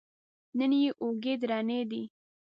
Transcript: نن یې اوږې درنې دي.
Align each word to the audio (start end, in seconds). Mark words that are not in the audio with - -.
نن 0.57 0.71
یې 0.83 0.89
اوږې 1.01 1.33
درنې 1.41 1.81
دي. 1.91 2.03